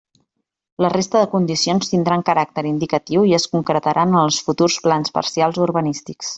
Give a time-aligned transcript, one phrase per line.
[0.85, 5.65] La resta de condicions tindran caràcter indicatiu i es concretaran en els futurs plans parcials
[5.71, 6.29] urbanístics.